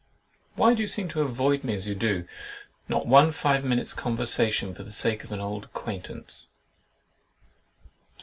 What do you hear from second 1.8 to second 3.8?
you do? Not one five